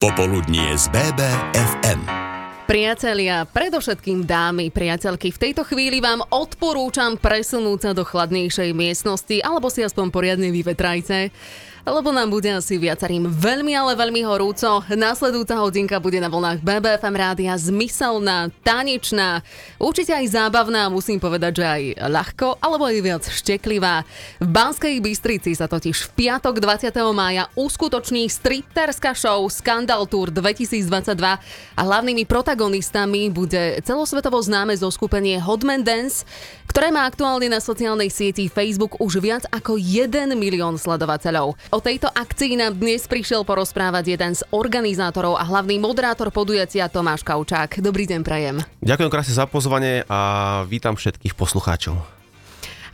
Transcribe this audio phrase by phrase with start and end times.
[0.00, 2.00] Popoludnie z BBFM.
[2.64, 9.68] Priatelia, predovšetkým dámy, priateľky, v tejto chvíli vám odporúčam presunúť sa do chladnejšej miestnosti alebo
[9.68, 11.28] si aspoň poriadne vyvetrajte
[11.88, 14.84] lebo nám bude asi viacerým veľmi, ale veľmi horúco.
[14.88, 19.40] Následujúca hodinka bude na vlnách BBFM rádia zmyselná, tanečná,
[19.80, 24.04] určite aj zábavná, musím povedať, že aj ľahko, alebo aj viac šteklivá.
[24.40, 26.92] V Banskej Bystrici sa totiž v piatok 20.
[27.12, 31.16] mája uskutoční stripterská show Scandal Tour 2022
[31.76, 36.24] a hlavnými protagonistami bude celosvetovo známe zoskupenie Hotman Dance,
[36.70, 41.58] ktoré má aktuálne na sociálnej sieti Facebook už viac ako 1 milión sledovateľov.
[41.70, 47.22] O tejto akcii nám dnes prišiel porozprávať jeden z organizátorov a hlavný moderátor podujatia Tomáš
[47.22, 47.78] Kaučák.
[47.78, 48.58] Dobrý deň, Prajem.
[48.82, 52.19] Ďakujem krásne za pozvanie a vítam všetkých poslucháčov.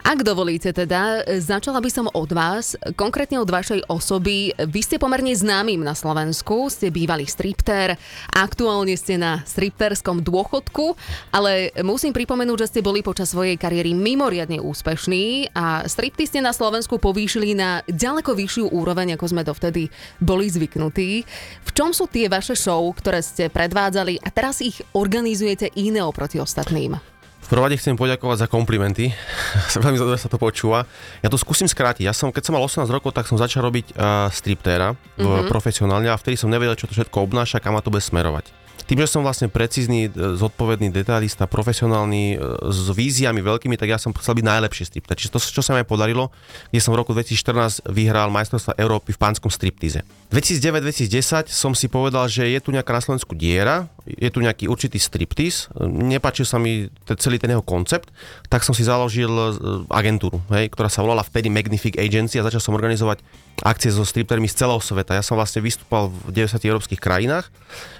[0.06, 4.54] Ak dovolíte teda, začala by som od vás, konkrétne od vašej osoby.
[4.54, 7.98] Vy ste pomerne známym na Slovensku, ste bývalý stripter,
[8.30, 10.94] aktuálne ste na stripterskom dôchodku,
[11.34, 16.54] ale musím pripomenúť, že ste boli počas svojej kariéry mimoriadne úspešní a stripty ste na
[16.54, 19.90] Slovensku povýšili na ďaleko vyššiu úroveň, ako sme dovtedy
[20.22, 21.26] boli zvyknutí.
[21.66, 26.38] V čom sú tie vaše show, ktoré ste predvádzali a teraz ich organizujete iné oproti
[26.38, 27.15] ostatným?
[27.46, 29.14] V prvom rade chcem poďakovať za komplimenty.
[29.78, 30.82] Veľmi dobre sa to počúva.
[31.22, 32.02] Ja to skúsim skrátiť.
[32.02, 35.46] Ja som, keď som mal 18 rokov, tak som začal robiť uh, striptéra mm-hmm.
[35.46, 38.50] profesionálne a vtedy som nevedel, čo to všetko obnáša, kam ma to bude smerovať.
[38.86, 42.38] Tým, že som vlastne precízny, e, zodpovedný detailista, profesionálny,
[42.70, 45.18] s víziami veľkými, tak ja som chcel byť najlepší stripter.
[45.18, 46.30] Čiže to, čo sa mi aj podarilo,
[46.70, 50.06] kde som v roku 2014 vyhral majstrovstva Európy v pánskom striptize.
[50.30, 55.02] 2009-2010 som si povedal, že je tu nejaká na Slovensku diera, je tu nejaký určitý
[55.02, 56.86] striptiz, nepáčil sa mi
[57.18, 58.06] celý ten jeho koncept,
[58.46, 59.46] tak som si založil e,
[59.90, 63.20] agentúru, hej, ktorá sa volala vtedy Magnific Agency a začal som organizovať
[63.66, 65.18] akcie so striptermi z celého sveta.
[65.18, 67.50] Ja som vlastne vystúpal v 90 európskych krajinách.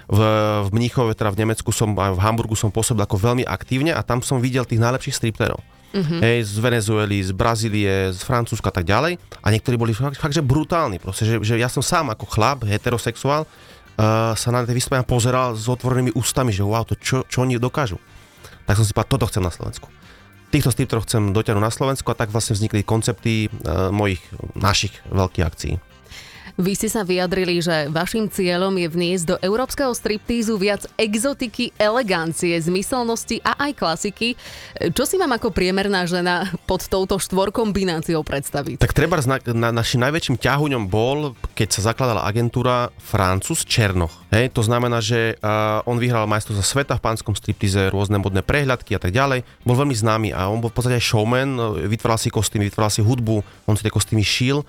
[0.07, 0.19] V,
[0.63, 3.99] v Mníchove, teda v Nemecku som, aj v Hamburgu som pôsobil ako veľmi aktívne a
[3.99, 5.59] tam som videl tých najlepších stripterov.
[5.95, 6.19] Mm-hmm.
[6.19, 9.17] Hej, z Venezuely, z Brazílie, z Francúzska a tak ďalej.
[9.39, 10.99] A niektorí boli fakt, fakt že brutálni.
[10.99, 13.47] Proste, že, že ja som sám ako chlap, heterosexuál,
[13.97, 17.57] uh, sa na tie vystúpenia pozeral s otvorenými ústami, že wow, to čo, čo oni
[17.57, 17.97] dokážu.
[18.69, 19.89] Tak som si povedal, toto chcem na Slovensku
[20.47, 23.49] týchto stripterov chcem doťahnuť na Slovensku a tak vlastne vznikli koncepty e,
[23.91, 24.23] mojich,
[24.55, 25.73] našich veľkých akcií.
[26.57, 32.57] Vy ste sa vyjadrili, že vašim cieľom je vniesť do európskeho striptízu viac exotiky, elegancie,
[32.57, 34.33] zmyselnosti a aj klasiky.
[34.89, 38.81] Čo si mám ako priemerná žena pod touto štvorkombináciou predstaviť?
[38.81, 44.25] Tak treba na, na, našim najväčším ťahuňom bol, keď sa zakladala agentúra Francúz Černoch.
[44.33, 48.97] Hej, to znamená, že uh, on vyhral majstrovstvo sveta v pánskom striptize, rôzne modné prehľadky
[48.97, 49.45] a tak ďalej.
[49.61, 51.53] Bol veľmi známy a on bol v podstate aj showman,
[51.85, 54.65] vytváral si kostýmy, vytváral si hudbu, on si tie kostýmy šil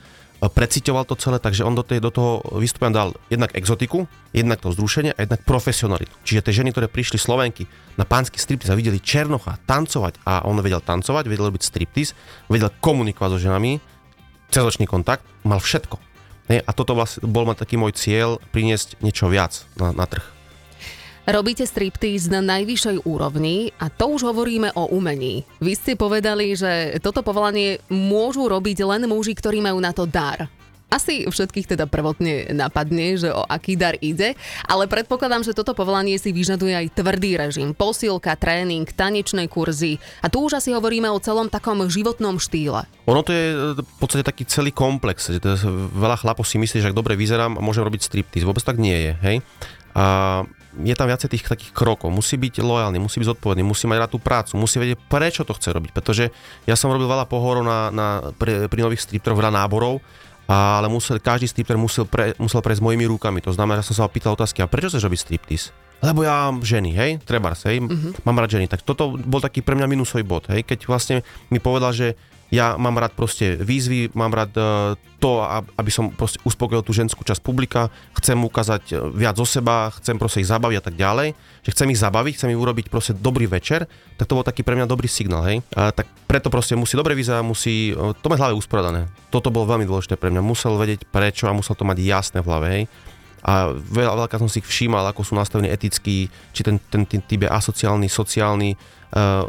[0.46, 4.70] precitoval to celé, takže on do, tej, do toho vystúpenia dal jednak exotiku, jednak to
[4.70, 6.14] vzrušenie a jednak profesionalitu.
[6.22, 7.66] Čiže tie ženy, ktoré prišli Slovenky
[7.98, 12.14] na pánsky striptiz a videli Černocha tancovať a on vedel tancovať, vedel robiť striptiz,
[12.46, 13.82] vedel komunikovať so ženami,
[14.54, 15.98] celočný kontakt, mal všetko.
[16.48, 20.37] A toto vlastne bol ma taký môj cieľ priniesť niečo viac na, na trh.
[21.28, 25.44] Robíte striptease na najvyššej úrovni a to už hovoríme o umení.
[25.60, 30.48] Vy ste povedali, že toto povolanie môžu robiť len muži, ktorí majú na to dar.
[30.88, 36.16] Asi všetkých teda prvotne napadne, že o aký dar ide, ale predpokladám, že toto povolanie
[36.16, 41.20] si vyžaduje aj tvrdý režim, posilka, tréning, tanečné kurzy a tu už asi hovoríme o
[41.20, 42.88] celom takom životnom štýle.
[43.04, 43.46] Ono to je
[43.76, 45.44] v podstate taký celý komplex, že
[45.92, 48.48] veľa chlapov si myslí, že ak dobre vyzerám, môžem robiť striptease.
[48.48, 49.36] Vôbec tak nie je, hej?
[49.92, 52.12] A je tam viacej tých takých krokov.
[52.12, 55.56] Musí byť lojálny, musí byť zodpovedný, musí mať rád tú prácu, musí vedieť, prečo to
[55.56, 55.90] chce robiť.
[55.96, 56.28] Pretože
[56.68, 60.04] ja som robil veľa pohovorov na, na, pri, pri nových stripteroch, veľa náborov,
[60.48, 63.44] ale musel, každý stripter musel, pre, musel prejsť mojimi rukami.
[63.44, 65.68] To znamená, že som sa opýtal otázky, a prečo chceš robiť striptease?
[65.98, 68.14] Lebo ja mám ženy, hej, treba hej, uh-huh.
[68.22, 68.70] mám rád ženy.
[68.70, 72.14] Tak toto bol taký pre mňa minusový bod, hej, keď vlastne mi povedal, že
[72.48, 74.62] ja mám rád proste výzvy, mám rád e,
[75.20, 75.44] to,
[75.76, 80.16] aby som proste uspokojil tú ženskú časť publika, chcem ukázať e, viac zo seba, chcem
[80.16, 83.44] proste ich zabaviť a tak ďalej, že chcem ich zabaviť, chcem ich urobiť proste dobrý
[83.44, 83.84] večer,
[84.16, 85.60] tak to bol taký pre mňa dobrý signál, hej.
[85.76, 89.12] A tak preto proste musí dobre vyzerať, musí, e, to mať v hlave usporiadané.
[89.28, 92.48] Toto bolo veľmi dôležité pre mňa, musel vedieť prečo a musel to mať jasné v
[92.48, 92.84] hlave, hej
[93.44, 97.22] a veľa, veľká som si ich všímal, ako sú nastavení etickí, či ten, ten, ten
[97.22, 98.74] typ je asociálny, sociálny,
[99.14, 99.46] uh,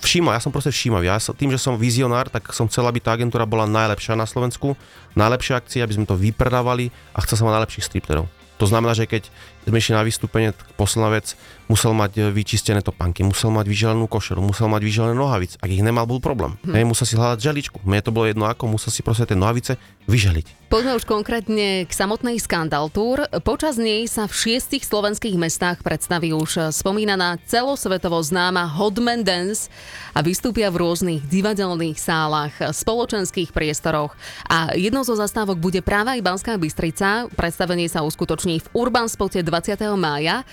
[0.00, 1.08] všímal, ja som proste všímavý.
[1.08, 4.76] Ja tým, že som vizionár, tak som chcel, aby tá agentúra bola najlepšia na Slovensku,
[5.16, 8.28] najlepšie akcie, aby sme to vypredávali a chcel som mať najlepších stripterov.
[8.56, 9.28] To znamená, že keď
[9.74, 11.34] išli na vystúpenie, posledná vec,
[11.66, 15.58] musel mať e, vyčistené topánky, musel mať vyželenú košeru, musel mať vyželené nohavice.
[15.58, 16.54] Ak ich nemal, bol problém.
[16.62, 16.74] Hm.
[16.74, 17.78] Hej, musel si hľadať želičku.
[17.82, 19.74] Mne to bolo jedno ako, musel si proste tie nohavice
[20.06, 20.66] vyželiť.
[20.66, 23.22] Poďme už konkrétne k samotnej Skandal Tour.
[23.46, 29.70] Počas nej sa v šiestich slovenských mestách predstaví už spomínaná celosvetovo známa Hotman Dance
[30.10, 34.18] a vystúpia v rôznych divadelných sálach, spoločenských priestoroch.
[34.50, 37.30] A jednou zo zastávok bude práve aj Banská Bystrica.
[37.30, 39.96] Predstavenie sa uskutoční v Urban Spote 20.
[39.96, 40.44] mája.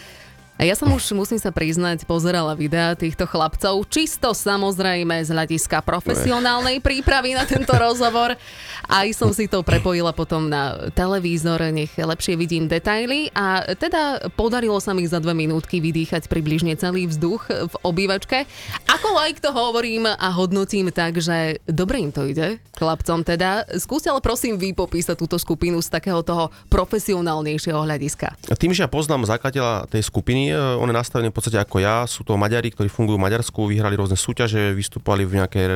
[0.53, 5.81] A ja som už, musím sa priznať, pozerala videá týchto chlapcov, čisto samozrejme z hľadiska
[5.81, 8.37] profesionálnej prípravy na tento rozhovor.
[8.85, 13.33] Aj som si to prepojila potom na televízor, nech lepšie vidím detaily.
[13.33, 18.45] A teda podarilo sa mi za dve minútky vydýchať približne celý vzduch v obývačke.
[18.91, 23.65] Ako like to hovorím a hodnotím tak, že dobre im to ide, chlapcom teda.
[23.79, 28.35] Skúste ale prosím vy popísať túto skupinu z takého toho profesionálnejšieho hľadiska.
[28.59, 32.03] Tým, že ja poznám zakladateľa tej skupiny, E, on je nastavený v podstate ako ja.
[32.09, 35.73] Sú to Maďari, ktorí fungujú v Maďarsku, vyhrali rôzne súťaže, vystúpali v nejakej e,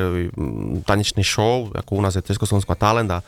[0.84, 3.22] tanečnej show, ako u nás je Československá talent a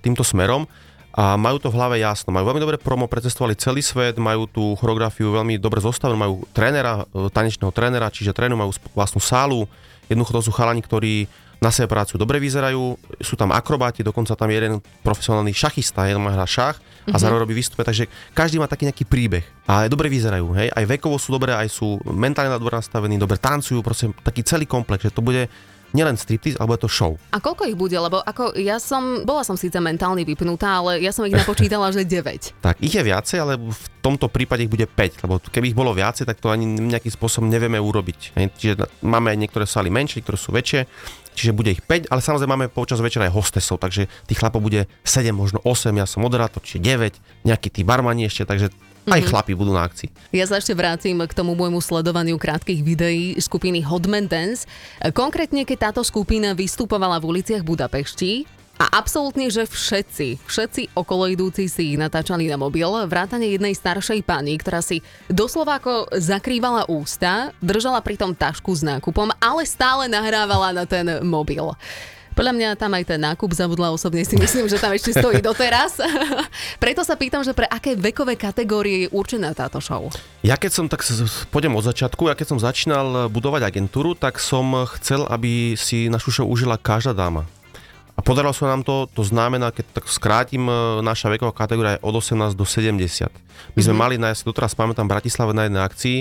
[0.00, 0.64] týmto smerom
[1.12, 2.32] a majú to v hlave jasno.
[2.32, 7.04] Majú veľmi dobre promo, precestovali celý svet, majú tú choreografiu veľmi dobre zostavenú, majú trénera,
[7.12, 9.68] e, tanečného trénera, čiže trénu, majú vlastnú sálu.
[10.08, 11.28] Jednoducho to sú chalani, ktorí
[11.62, 14.74] na sebe pracujú, dobre vyzerajú, sú tam akrobáti, dokonca tam je jeden
[15.06, 17.22] profesionálny šachista, jeden má hra šach a mm-hmm.
[17.22, 19.46] zároveň robí výstupe, takže každý má taký nejaký príbeh.
[19.70, 23.78] A dobre vyzerajú, hej, aj vekovo sú dobré, aj sú mentálne dobre nastavení, dobre tancujú,
[23.78, 25.46] proste taký celý komplex, že to bude
[25.92, 27.12] nielen striptease, alebo je to show.
[27.32, 27.96] A koľko ich bude?
[27.96, 32.04] Lebo ako ja som, bola som síce mentálne vypnutá, ale ja som ich napočítala, že
[32.04, 32.52] 9.
[32.64, 35.92] Tak, ich je viacej, ale v tomto prípade ich bude 5, lebo keby ich bolo
[35.92, 38.38] viacej, tak to ani nejakým spôsobom nevieme urobiť.
[38.38, 40.86] Čiže máme aj niektoré sály menšie, ktoré sú väčšie,
[41.34, 44.86] čiže bude ich 5, ale samozrejme máme počas večera aj hostesov, takže tých chlapov bude
[45.02, 48.70] 7, možno 8, ja som moderátor, čiže 9, nejakí tí barmani ešte, takže
[49.02, 49.30] aj mm-hmm.
[49.30, 50.08] chlapi budú na akcii.
[50.30, 54.66] Ja sa ešte vrátim k tomu môjmu sledovaniu krátkých videí skupiny Hotman Dance.
[55.14, 61.70] Konkrétne, keď táto skupina vystupovala v uliciach Budapešti, a absolútne, že všetci, všetci okolo idúci
[61.70, 68.02] si natáčali na mobil, vrátane jednej staršej pani, ktorá si doslova ako zakrývala ústa, držala
[68.02, 71.62] pritom tašku s nákupom, ale stále nahrávala na ten mobil.
[72.32, 76.00] Podľa mňa tam aj ten nákup zabudla osobne si myslím, že tam ešte stojí doteraz.
[76.82, 80.08] Preto sa pýtam, že pre aké vekové kategórie je určená táto show?
[80.40, 81.04] Ja keď som, tak
[81.52, 86.32] pôjdem od začiatku, ja keď som začínal budovať agentúru, tak som chcel, aby si našu
[86.32, 87.44] show užila každá dáma.
[88.12, 92.04] A podarilo sa nám to, to znamená, keď tak skrátim, e, naša veková kategória je
[92.04, 93.32] od 18 do 70.
[93.72, 93.96] My sme mm-hmm.
[93.96, 96.16] mali, ja si doteraz pamätám, v Bratislave na jednej akcii,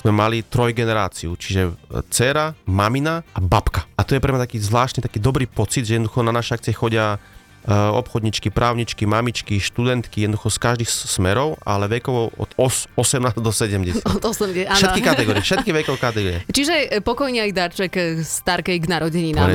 [0.00, 1.72] sme mali trojgeneráciu, čiže e,
[2.08, 3.84] dcera, mamina a babka.
[3.98, 6.72] A to je pre mňa taký zvláštny, taký dobrý pocit, že jednoducho na naše akcie
[6.72, 7.20] chodia
[7.70, 14.02] obchodničky, právničky, mamičky, študentky, jednoducho z každých smerov, ale vekovo od 18 do 70.
[14.18, 14.78] Od 80, áno.
[14.78, 16.40] Všetky kategórie, všetky vekové kategórie.
[16.56, 19.06] Čiže eh, pokojne aj darček eh, starkej k nám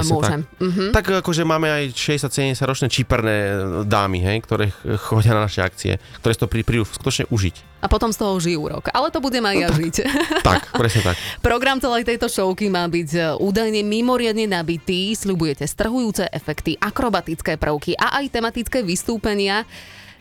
[0.07, 0.47] môžem.
[0.47, 0.61] Tak.
[0.63, 0.89] Uh-huh.
[0.95, 3.35] tak akože máme aj 60-70 ročné číperné
[3.83, 8.09] dámy, hej, ktoré chodia na naše akcie, ktoré si to prídu skutočne užiť a potom
[8.09, 8.89] z toho žijú rok.
[8.89, 9.95] Ale to budem aj ja žiť.
[10.47, 11.17] Tak, presne tak.
[11.43, 18.21] Program celej tejto showky má byť údajne mimoriadne nabitý, sľubujete strhujúce efekty, akrobatické prvky a
[18.21, 19.65] aj tematické vystúpenia.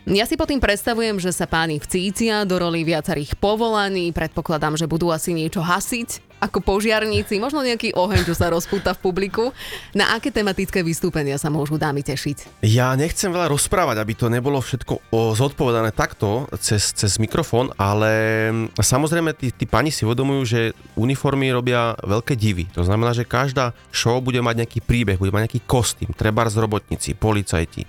[0.07, 5.11] Ja si potom predstavujem, že sa páni vcícia do roli viacerých povolaní, predpokladám, že budú
[5.11, 9.51] asi niečo hasiť, ako požiarníci, možno nejaký oheň, čo sa rozpúta v publiku.
[9.91, 12.63] Na aké tematické vystúpenia sa môžu dámy tešiť?
[12.63, 18.47] Ja nechcem veľa rozprávať, aby to nebolo všetko zodpovedané takto cez, cez mikrofón, ale
[18.79, 22.63] samozrejme tí, tí pani si uvedomujú, že uniformy robia veľké divy.
[22.79, 26.63] To znamená, že každá show bude mať nejaký príbeh, bude mať nejaký kostým, treba z
[26.63, 27.83] robotníci, policajti,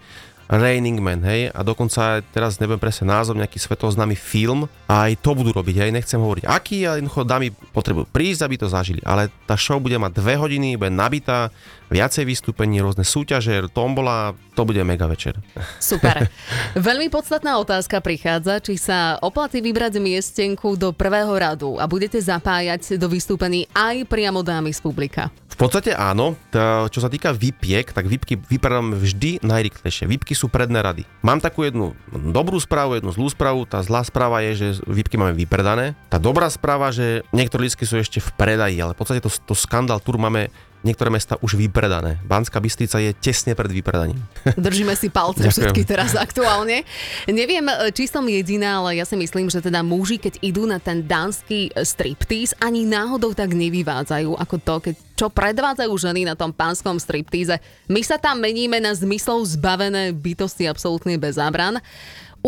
[0.48, 5.36] Raining Man, hej, a dokonca teraz neviem presne názov, nejaký svetoznámy film a aj to
[5.36, 9.28] budú robiť, hej, nechcem hovoriť aký, ale jednoducho dámy potrebujú prísť, aby to zažili, ale
[9.44, 11.52] tá show bude mať dve hodiny, bude nabitá,
[11.92, 15.36] viacej vystúpení, rôzne súťaže, tombola, to bude mega večer.
[15.80, 16.28] Super.
[16.88, 22.96] Veľmi podstatná otázka prichádza, či sa oplatí vybrať miestenku do prvého radu a budete zapájať
[22.96, 25.28] do vystúpení aj priamo dámy z publika.
[25.58, 26.38] V podstate áno.
[26.54, 30.06] Tá, čo sa týka vypiek, tak vypky vypadáme vždy najrychlejšie.
[30.06, 31.02] Vypky sú predné rady.
[31.26, 33.66] Mám takú jednu dobrú správu, jednu zlú správu.
[33.66, 35.98] Tá zlá správa je, že vypky máme vypredané.
[36.06, 39.58] Tá dobrá správa, že niektoré lístky sú ešte v predaji, ale v podstate to, to
[39.58, 40.46] skandál tur máme
[40.86, 42.18] niektoré mesta už vypredané.
[42.26, 44.18] Banská Bystrica je tesne pred vypredaním.
[44.58, 46.86] Držíme si palce všetky teraz aktuálne.
[47.26, 51.02] Neviem, či som jediná, ale ja si myslím, že teda muži, keď idú na ten
[51.04, 56.94] dánsky striptease, ani náhodou tak nevyvádzajú ako to, keď čo predvádzajú ženy na tom pánskom
[57.02, 57.58] striptease.
[57.90, 61.82] My sa tam meníme na zmyslov zbavené bytosti absolútne bez zábran.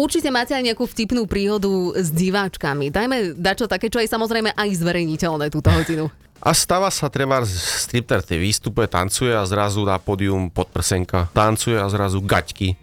[0.01, 2.89] Určite máte aj nejakú vtipnú príhodu s diváčkami.
[2.89, 6.09] Dajme dačo také, čo je samozrejme aj zverejniteľné túto hodinu.
[6.41, 11.29] A stáva sa treba stripter tej výstupe, tancuje a zrazu na pódium podprsenka.
[11.37, 12.81] Tancuje a zrazu gaťky.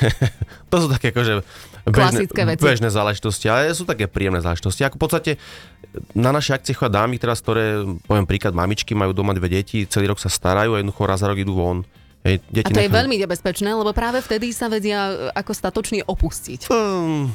[0.72, 1.44] to sú také akože
[1.84, 2.64] bežné, veci.
[2.64, 4.88] bežné záležitosti, ale sú také príjemné záležitosti.
[4.88, 5.30] Ako v podstate
[6.16, 10.08] na naše akcie chodia dámy teraz, ktoré, poviem príklad, mamičky majú doma dve deti, celý
[10.08, 11.84] rok sa starajú a jednoducho raz za rok idú von
[12.24, 12.88] Hej, deti a to nechám...
[12.88, 16.72] je veľmi nebezpečné, lebo práve vtedy sa vedia ako statočne opustiť.
[16.72, 17.28] Um,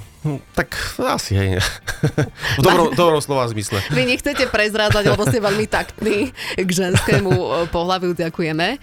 [0.57, 1.61] tak asi hej.
[2.57, 3.85] v dobrom, dobrom slova zmysle.
[3.93, 8.81] Vy nechcete prezrádzať, lebo ste veľmi taktní k ženskému e, pohľaviu, ďakujeme.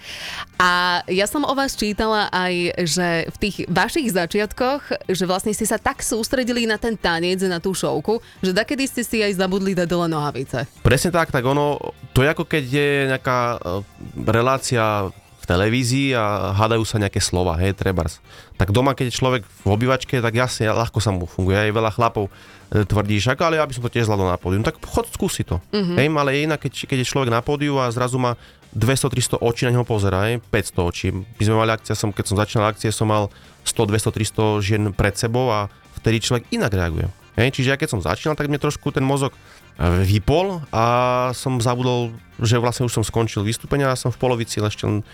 [0.55, 5.67] A ja som o vás čítala aj, že v tých vašich začiatkoch, že vlastne ste
[5.67, 9.75] sa tak sústredili na ten tanec, na tú šovku, že takedy ste si aj zabudli
[9.75, 10.71] dať dole nohavice.
[10.87, 11.75] Presne tak, tak ono,
[12.15, 13.83] to je ako keď je nejaká e,
[14.23, 15.11] relácia
[15.47, 18.19] televízii a hádajú sa nejaké slova, hej, trebárs.
[18.59, 21.55] Tak doma, keď je človek v obývačke, tak jasne, ľahko sa mu funguje.
[21.55, 24.75] Aj veľa chlapov e, tvrdí, však ale aby som to tiež zvládol na pódium, tak
[24.83, 25.63] chod skúsi to.
[25.71, 25.95] Mm-hmm.
[25.95, 28.35] Hej, ale je inak, keď, keď je človek na pódiu a zrazu má
[28.75, 31.07] 200-300 očí na neho pozera, hej, 500 očí.
[31.15, 33.31] My sme mali akcia, som, keď som začal akcie, som mal
[33.63, 35.71] 100, 200, 300 žien pred sebou a
[36.03, 37.07] vtedy človek inak reaguje.
[37.37, 39.37] Hej, čiže ja keď som začínal, tak mne trošku ten mozog e,
[40.01, 40.83] vypol a
[41.37, 45.05] som zabudol, že vlastne už som skončil vystúpenia a som v polovici ešte len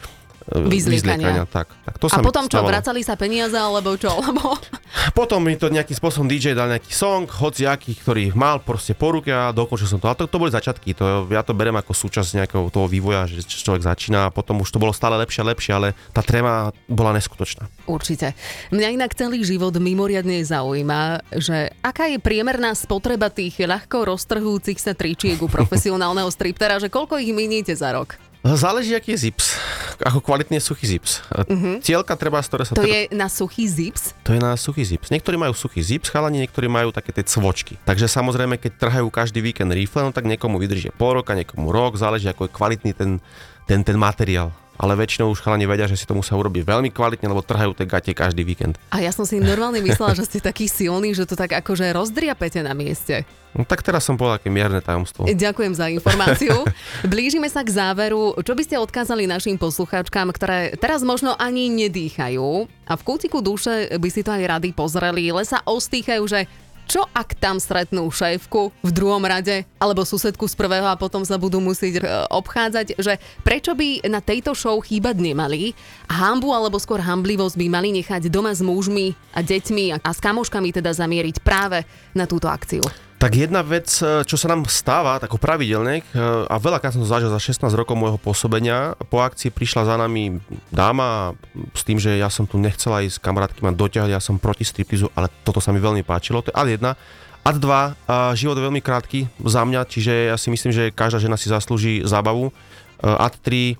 [0.51, 1.47] Vyzliekania.
[1.47, 4.12] Tak, tak to a potom čo, vracali sa peniaze alebo čo?
[4.12, 4.59] Lebo...
[5.17, 9.13] Potom mi to nejakým spôsobom DJ dal nejaký song, hoci aký, ktorý mal proste po
[9.13, 10.07] ruke a dokončil som to.
[10.09, 13.45] A to, to boli začiatky, to, ja to berem ako súčasť nejakého toho vývoja, že
[13.45, 17.15] človek začína a potom už to bolo stále lepšie a lepšie, ale tá tréma bola
[17.15, 17.67] neskutočná.
[17.89, 18.38] Určite.
[18.73, 24.93] Mňa inak celý život mimoriadne zaujíma, že aká je priemerná spotreba tých ľahko roztrhujúcich sa
[24.93, 28.33] tričiek u profesionálneho striptera, že koľko ich miníte za rok?
[28.43, 29.55] Záleží, aký je zips.
[30.03, 31.23] Ako kvalitný je suchý zips.
[31.31, 31.79] Uh-huh.
[31.79, 32.75] Cielka treba, z ktoré sa...
[32.75, 34.12] To je na suchý zips?
[34.27, 35.07] To je na suchý zips.
[35.15, 37.79] Niektorí majú suchý zips, chalani, niektorí majú také tie cvočky.
[37.88, 41.95] Takže samozrejme, keď trhajú každý víkend rifle, no tak niekomu vydrží pol roka, niekomu rok,
[41.95, 43.23] záleží, ako je kvalitný ten,
[43.63, 44.51] ten, ten materiál
[44.84, 47.88] ale väčšinou už chalani vedia, že si to musia urobiť veľmi kvalitne, lebo trhajú tie
[47.88, 48.75] gate každý víkend.
[48.92, 52.60] A ja som si normálne myslela, že ste taký silný, že to tak akože rozdriapete
[52.60, 53.24] na mieste.
[53.56, 55.30] No tak teraz som povedal aké mierne tajomstvo.
[55.30, 56.66] Ďakujem za informáciu.
[57.13, 58.34] Blížime sa k záveru.
[58.42, 63.94] Čo by ste odkázali našim poslucháčkám, ktoré teraz možno ani nedýchajú a v kútiku duše
[63.96, 66.50] by si to aj rady pozreli, ale sa ostýchajú, že
[66.88, 71.40] čo ak tam stretnú šéfku v druhom rade alebo susedku z prvého a potom sa
[71.40, 75.72] budú musieť e, obchádzať, že prečo by na tejto show chýbať nemali
[76.12, 80.70] hambu alebo skôr hamblivosť by mali nechať doma s mužmi a deťmi a s kamoškami
[80.75, 82.84] teda zamieriť práve na túto akciu.
[83.24, 87.08] Tak jedna vec, e, čo sa nám stáva tako pravidelne, e, a veľakrát som to
[87.08, 91.32] zažil za 16 rokov môjho pôsobenia, po akcii prišla za nami dáma
[91.72, 95.08] s tým, že ja som tu nechcela ísť, kamarátky ma dotiahli, ja som proti striptizu,
[95.15, 97.00] ale toto sa mi veľmi páčilo, to je ad jedna.
[97.48, 97.96] Ad dva,
[98.36, 102.03] život je veľmi krátky za mňa, čiže ja si myslím, že každá žena si zaslúži
[102.03, 102.51] zábavu.
[102.51, 103.80] E, ad tri,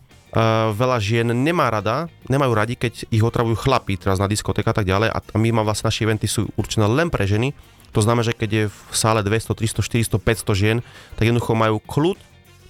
[0.72, 4.88] veľa žien nemá rada, nemajú radi, keď ich otravujú chlapí teraz na diskotéka a tak
[4.88, 7.54] ďalej a my máme vlastne naše eventy sú určené len pre ženy,
[7.94, 10.78] to znamená, že keď je v sále 200, 300, 400, 500 žien,
[11.16, 12.18] tak jednoducho majú kľud,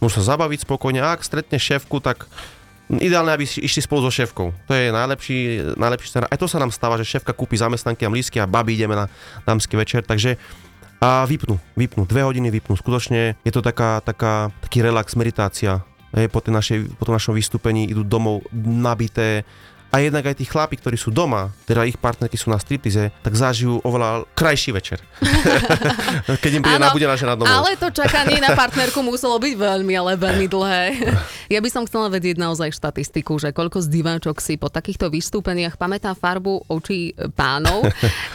[0.03, 2.27] môžu sa zabaviť spokojne a ak stretne šéfku, tak
[2.91, 4.51] ideálne, aby išli spolu so šéfkou.
[4.67, 5.37] To je najlepší,
[5.79, 6.27] najlepší scenár.
[6.27, 9.07] Aj to sa nám stáva, že šéfka kúpi zamestnanky a mlísky a babi ideme na
[9.47, 10.35] dámsky večer, takže
[11.03, 12.79] a vypnú, vypnú, dve hodiny vypnú.
[12.79, 15.83] Skutočne je to taká, taká, taký relax, meditácia.
[16.15, 19.43] Hej, po, našej, po tom našom vystúpení idú domov nabité,
[19.93, 23.33] a jednak aj tí chlapi, ktorí sú doma, teda ich partnerky sú na striptize, tak
[23.37, 24.97] zažijú oveľa krajší večer.
[26.41, 27.53] Keď im príde nabudená žena domov.
[27.53, 30.83] Ale to čakanie na partnerku muselo byť veľmi, ale veľmi dlhé.
[31.53, 35.77] ja by som chcela vedieť naozaj štatistiku, že koľko z diváčok si po takýchto vystúpeniach
[35.77, 37.85] pamätá farbu očí pánov.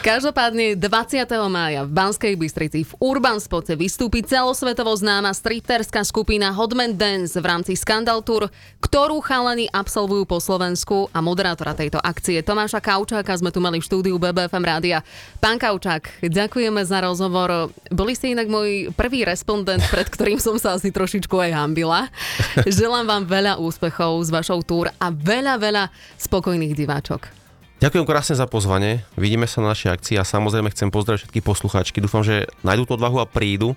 [0.07, 1.27] Každopádne 20.
[1.51, 7.43] mája v Banskej Bystrici v Urban Spote vystúpi celosvetovo známa stripterská skupina Hotman Dance v
[7.43, 8.47] rámci Scandal Tour,
[8.79, 13.81] ktorú chalani absolvujú po Slovensku a moderátori moderátora tejto akcie Tomáša Kaučáka sme tu mali
[13.81, 15.01] v štúdiu BBFM rádia.
[15.41, 17.73] Pán Kaučák, ďakujeme za rozhovor.
[17.89, 22.05] Boli ste inak môj prvý respondent, pred ktorým som sa asi trošičku aj hambila.
[22.69, 25.89] Želám vám veľa úspechov s vašou túr a veľa, veľa
[26.21, 27.33] spokojných diváčok.
[27.81, 29.01] Ďakujem krásne za pozvanie.
[29.17, 31.97] Vidíme sa na našej akcii a samozrejme chcem pozdraviť všetky poslucháčky.
[31.97, 33.73] Dúfam, že nájdú tú odvahu a prídu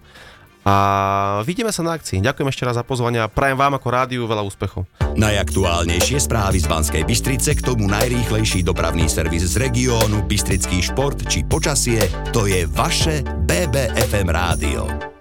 [0.62, 2.22] a vidíme sa na akcii.
[2.22, 4.86] Ďakujem ešte raz za pozvanie a prajem vám ako rádiu veľa úspechov.
[5.18, 11.42] Najaktuálnejšie správy z Banskej Bystrice k tomu najrýchlejší dopravný servis z regiónu, Bystrický šport či
[11.42, 15.12] počasie, to je vaše BBFM rádio.